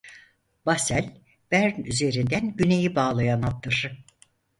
Basel- 0.65 1.21
Bern 1.51 1.83
üzerinden 1.83 2.55
güneyi 2.55 2.95
bağlayan 2.95 3.41
hattır. 3.41 4.05